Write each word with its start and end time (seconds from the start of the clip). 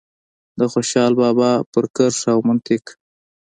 د 0.59 0.61
خوشال 0.71 1.11
بابا 1.21 1.51
په 1.71 1.79
کرښه 1.95 2.29
او 2.35 2.39
منطق. 2.49 2.83